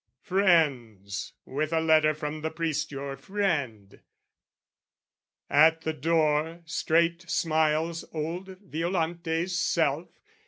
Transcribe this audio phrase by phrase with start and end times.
[0.23, 3.99] "Friends with a letter from the priest your friend."
[5.47, 10.09] At the door, straight smiles old Violante's self.